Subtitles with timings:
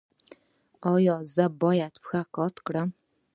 [0.93, 2.89] ایا زه باید پښې قات کړم؟